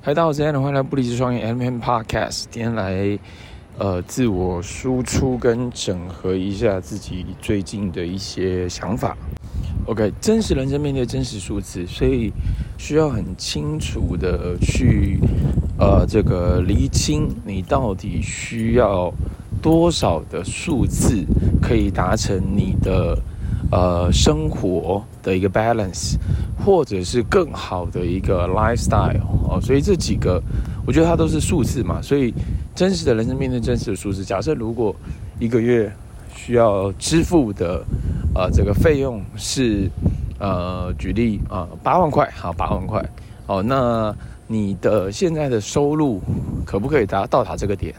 [0.00, 2.44] 嗨，大家好，我是 Allen，欢迎来不离职创业 M N Podcast。
[2.52, 3.18] 今天来
[3.78, 9.16] 呃自我输出跟整合一下自己最近的一些想法。
[9.86, 12.32] OK，真实人生面对真实数字，所以
[12.78, 15.18] 需要很清楚的去
[15.76, 19.12] 呃这个厘清你到底需要
[19.60, 21.26] 多少的数字
[21.60, 23.18] 可以达成你的。
[23.70, 26.14] 呃，生活的一个 balance，
[26.64, 30.42] 或者是更好的一个 lifestyle 哦，所以这几个，
[30.86, 32.02] 我觉得它都是数字嘛。
[32.02, 32.34] 所以
[32.74, 34.24] 真实的人生面对真实的数字。
[34.24, 34.94] 假设如果
[35.38, 35.90] 一个月
[36.34, 37.82] 需要支付的
[38.34, 39.90] 呃这个费用是
[40.38, 43.04] 呃举例啊八万块，好八万块
[43.46, 44.14] 哦，那
[44.46, 46.20] 你的现在的收入
[46.64, 47.94] 可不可以达到达这个点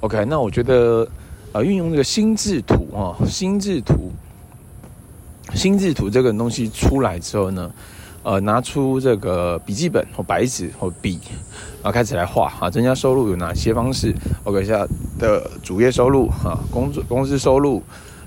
[0.00, 1.06] ？OK，那我觉得
[1.52, 4.12] 呃运用这个心智图啊，心智图。
[5.54, 7.70] 心智图这个东西出来之后呢，
[8.24, 11.20] 呃，拿出这个笔记本或白纸或笔，
[11.82, 14.14] 然后开始来画啊，增加收入有哪些方式
[14.44, 14.86] ？OK，下
[15.18, 17.82] 的主业收入啊，工作公司收入，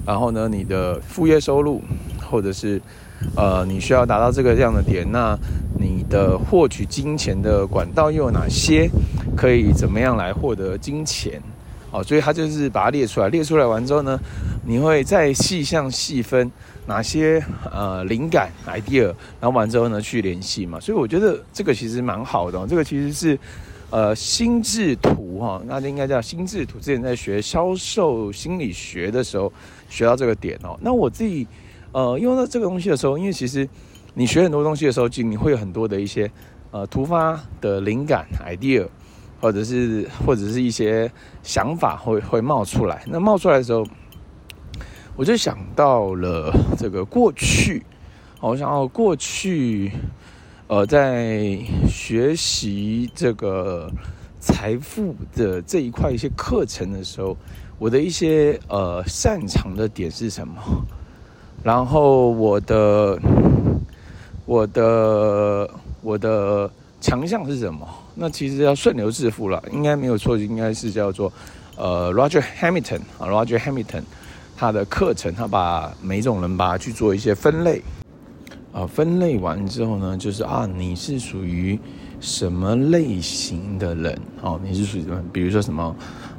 [0.06, 1.82] 然后呢，你的副业收入，
[2.30, 2.80] 或者是
[3.36, 5.36] 呃，你需要达到这个这样的点，那
[5.80, 8.88] 你的获取金钱的管道又有哪些？
[9.36, 11.42] 可以怎么样来获得金钱？
[11.90, 14.20] 哦，所以他就是把它列出来，列出来完之后呢，
[14.66, 16.52] 你会再细项细分
[16.86, 19.06] 哪些呃灵感 idea，
[19.40, 20.80] 然后完之后呢去联系嘛。
[20.80, 23.40] 所以我觉得这个其实蛮好的，这个其实是
[23.90, 26.78] 呃心智图哈，那就应该叫心智图。
[26.78, 29.52] 之前在学销售心理学的时候
[29.90, 30.78] 学到这个点哦。
[30.82, 31.48] 那我自己
[31.94, 33.68] 呃用到这个东西的时候，因为其实
[34.14, 36.30] 你学很多东西的时候，就你会有很多的一些
[36.72, 38.86] 呃突发的灵感 idea。
[39.40, 41.12] 或者是或者是一些
[41.44, 43.86] 想法会会冒出来，那冒出来的时候，
[45.16, 47.84] 我就想到了这个过去，
[48.42, 49.92] 我想到过去，
[50.68, 53.92] 呃，在学习这个
[54.40, 57.38] 财富的这一块一些课程的时候，
[57.80, 60.54] 我的一些呃擅长的点是什么？
[61.64, 63.20] 然后我的
[64.46, 65.70] 我的
[66.02, 67.88] 我的强项是什么？
[68.16, 71.32] 那其实要顺流致富了，应该没有错，应该是叫做
[71.76, 74.02] 呃 Roger Hamilton 啊，Roger Hamilton
[74.56, 77.82] 他的课程，他把每种人把它去做一些分类
[78.74, 81.80] 啊，分类完之后呢，就是啊，你是属于
[82.20, 84.60] 什么类型的人哦？
[84.64, 85.24] 你是属于什么？
[85.32, 85.96] 比如说什么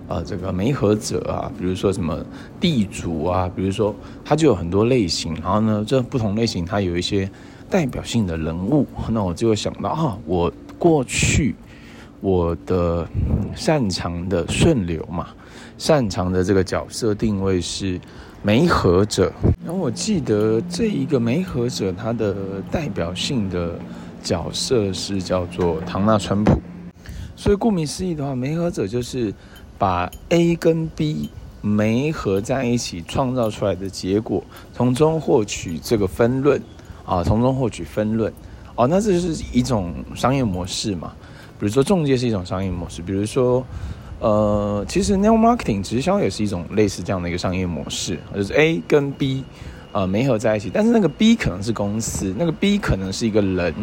[0.08, 2.18] 呃，这个媒合者啊，比如说什么
[2.58, 3.94] 地主啊，比如说
[4.24, 7.30] 他就有很多类型，然后呢，这不同类型它有一些
[7.70, 11.54] 代表性的人物，那我就会想到啊，我过去。
[12.20, 13.08] 我的
[13.54, 15.28] 擅长的顺流嘛，
[15.78, 18.00] 擅长的这个角色定位是
[18.42, 19.32] 媒合者。
[19.64, 22.34] 然后我记得这一个媒合者，他的
[22.72, 23.78] 代表性的
[24.20, 26.60] 角色是叫做唐纳川普。
[27.36, 29.32] 所以顾名思义的话，媒合者就是
[29.78, 31.30] 把 A 跟 B
[31.60, 34.42] 媒合在一起创造出来的结果，
[34.72, 36.60] 从中获取这个分论
[37.08, 38.30] 啊，从中获取分润。
[38.76, 41.12] 哦，那这就是一种商业模式嘛。
[41.58, 43.02] 比如说，中介是一种商业模式。
[43.02, 43.64] 比如说，
[44.20, 49.42] 呃，其实 network marketing 直销也是一种类似这样的一个商业模式，就是 A 跟 B
[49.90, 53.74] 啊、呃、媒合在一起，但是那个 B 可能是公司，那个 B 可能是一个人，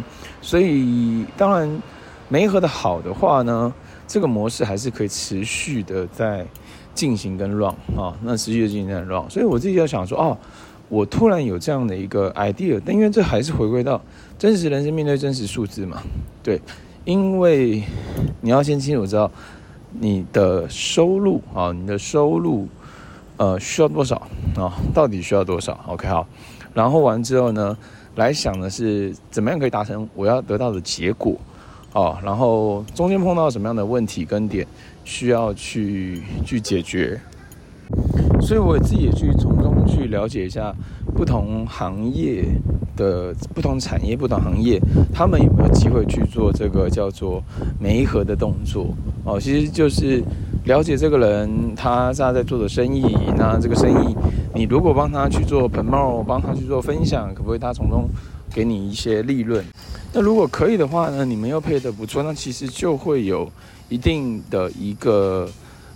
[0.42, 1.82] 所以当然
[2.30, 3.74] 媒合的好的话呢，
[4.08, 6.48] 这个模式还是可以持续的在
[6.94, 9.30] 进行跟 run 啊，那持续的进行跟 run。
[9.30, 10.38] 所以我自己就想说，哦，
[10.90, 14.02] 我突然有这样的一个 idea，但因为这还是回归到
[14.38, 16.02] 真实人生面对真实数字嘛，
[16.44, 16.62] 对。
[17.06, 17.84] 因为
[18.42, 19.30] 你要先清楚知道
[20.00, 22.68] 你的收入啊，你的收入
[23.38, 24.16] 呃需要多少
[24.56, 24.74] 啊？
[24.92, 26.28] 到底需要多少？OK 好，
[26.74, 27.78] 然后完之后呢，
[28.16, 31.38] 来想的是怎么样可以达成我要得到的结果
[31.94, 32.20] 啊？
[32.24, 34.66] 然后中间碰到什么样的问题跟点
[35.04, 37.22] 需要去去解决？
[38.42, 40.74] 所以我自己也去从中去了解一下
[41.16, 42.46] 不同行业。
[42.96, 44.80] 的不同产业、不同行业，
[45.14, 47.44] 他们有没有机会去做这个叫做
[47.78, 48.88] 媒合的动作？
[49.26, 50.24] 哦，其实就是
[50.64, 53.04] 了解这个人他现在在做的生意，
[53.36, 54.16] 那这个生意
[54.54, 58.08] 你如果帮他去做 promo，帮他去做分享，可不可以他从中
[58.54, 59.62] 给你一些利润？
[60.14, 63.52] 那如果可以的话呢，你们又配得不错，那其实就会有
[63.90, 65.46] 一定的一个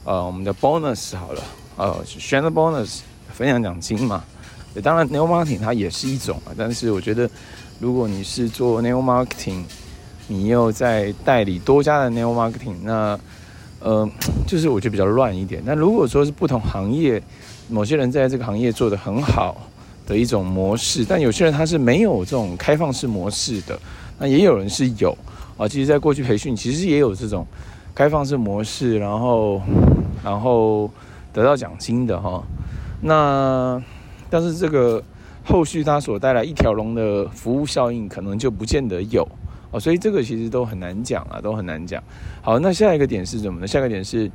[0.04, 1.42] 呃我们的 bonus 好了，
[1.78, 3.00] 呃，选择 bonus
[3.34, 4.24] 分享奖金嘛。
[4.84, 7.30] 当然，neo marketing 它也是一种啊，但是我觉得，
[7.80, 9.64] 如果你是做 neo marketing，
[10.28, 13.20] 你又在代理多家的 neo marketing，那
[13.80, 14.08] 呃，
[14.46, 15.62] 就是我觉得比较乱一点。
[15.66, 17.22] 那如果说是不同行业，
[17.68, 19.58] 某些人在这个行业做得很好
[20.06, 23.78] 的一种模式，但有些人他是没有这种开放式模式的，
[24.20, 25.18] 那也有人是有
[25.58, 27.46] 啊，其实在过去培训其实也有这种
[27.96, 29.62] 开放式模式，然后
[30.24, 30.90] 然后
[31.34, 32.42] 得到奖金的哈。
[33.02, 33.82] 那
[34.30, 35.04] 但是这个
[35.46, 39.28] 后续它所带来一条龙的服务效应，可能就不见得有
[39.72, 42.04] 哦，所以这个其实都很难讲啊，都很难讲。
[42.42, 43.68] 好，那下一个点是什么呢？
[43.68, 44.32] 下一个点是。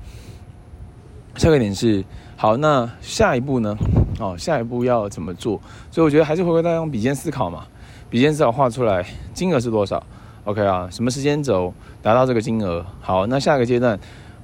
[1.36, 2.04] 下个点是
[2.36, 3.76] 好，那下一步呢？
[4.20, 5.60] 哦，下一步要怎么做？
[5.90, 7.66] 所以我觉得还是回归到用笔尖思考嘛，
[8.08, 10.00] 笔尖思考画出来金额是多少
[10.44, 12.86] ？OK 啊，什么时间轴达到这个金额？
[13.00, 13.98] 好，那下一个阶段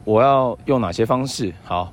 [0.04, 1.54] 我要用哪些方式？
[1.62, 1.92] 好、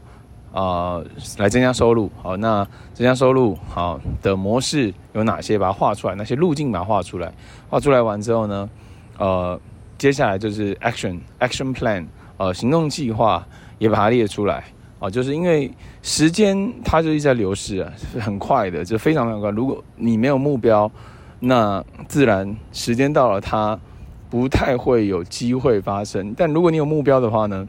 [0.51, 1.05] 呃，
[1.37, 2.09] 来增加收入。
[2.21, 5.57] 好，那增加收入好的模式有哪些？
[5.57, 7.31] 把它画出来，那些路径把它画出来。
[7.69, 8.69] 画出来完之后呢，
[9.17, 9.59] 呃，
[9.97, 12.05] 接下来就是 action action plan，
[12.37, 13.45] 呃，行动计划
[13.77, 14.63] 也把它列出来。
[14.99, 15.71] 啊，就是因为
[16.01, 19.51] 时间它就一直在流逝啊，是很快的，就非常非常快。
[19.51, 20.91] 如果你没有目标，
[21.39, 23.79] 那自然时间到了，它
[24.27, 26.33] 不太会有机会发生。
[26.35, 27.67] 但如果你有目标的话呢，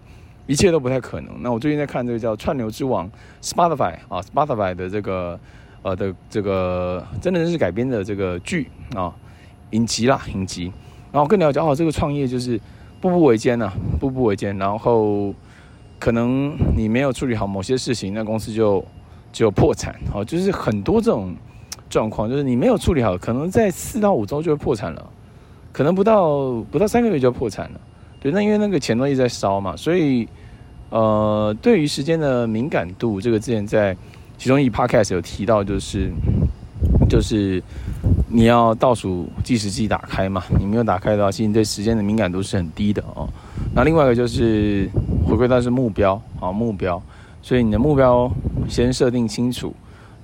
[0.49, 1.41] 一切都不太可能。
[1.41, 3.09] 那我最近在看这个叫《串流之王》
[3.41, 5.39] Spotify 啊，Spotify 的这个
[5.83, 9.15] 呃的这个真的是改编的这个剧啊，
[9.71, 10.73] 影集啦，影集。
[11.13, 12.61] 然后更了解哦，这个创业就是
[13.01, 15.33] 步步维艰呐，步步维艰，然后。
[16.01, 18.85] 可能你没有处理好某些事情，那公司就
[19.33, 19.93] 就破产。
[20.15, 21.35] 哦，就是很多这种
[21.91, 25.11] 状况，就是你没有处理好，可能在四到五周就会破产了，
[25.73, 27.81] 可能不到不到三个月就要破产了。
[28.21, 30.29] 对，那因为那个钱都一直在烧嘛，所以
[30.91, 33.97] 呃，对于时间的敏感度，这个之前在
[34.37, 36.11] 其中一 podcast 有提到，就是
[37.09, 37.63] 就是
[38.29, 43.29] 你要倒数计时器打开嘛，你没有打开的话，其实你对时间的敏感度是很低的哦。
[43.75, 44.89] 那另外一个就是。
[45.29, 47.03] 回归到是目标，啊目标，
[47.43, 48.33] 所以你的目标
[48.67, 49.75] 先设定清楚，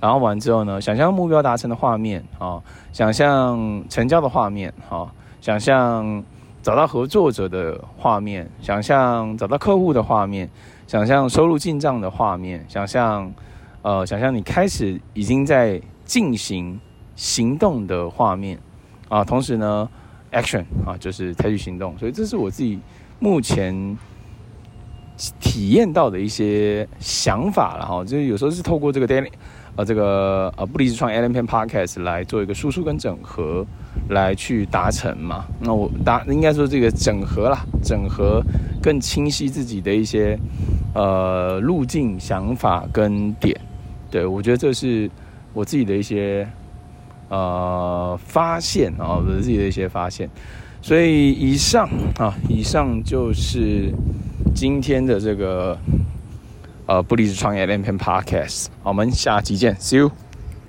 [0.01, 2.59] 然后完之后呢，想象目标达成的画面，啊，
[2.91, 5.07] 想象成交的画面，哈，
[5.41, 6.23] 想象
[6.65, 10.49] 找到合作者的画面，想象找到客户的画面，
[10.87, 13.31] 想象收入进账的画面，想象，
[13.83, 16.79] 呃，想象你开始已经在进行
[17.15, 18.57] 行动的画面，
[19.09, 19.87] 啊，同时呢
[20.31, 22.79] ，action 啊，就是采取行动，所以这是我自己
[23.19, 23.95] 目前。
[25.39, 29.31] 体验到的一些想法了哈，就是有时候是透过这个 daily，
[29.75, 33.65] 呃，这个呃不离职创业 Allen Peng Podcast 来做一个输出跟整合，
[34.09, 35.45] 来去达成嘛。
[35.59, 38.41] 那我达应该说这个整合啦，整合
[38.81, 40.37] 更清晰自己的一些
[40.93, 43.59] 呃路径、想法跟点。
[44.09, 45.09] 对，我觉得这是
[45.53, 46.47] 我自己的一些
[47.29, 50.29] 呃发现啊，我自己的一些发现。
[50.81, 53.91] 所以以上啊，以上就是。
[54.53, 55.77] 今天的这个
[56.85, 60.11] 呃不离职创业连篇 podcast，我们下期见，See you。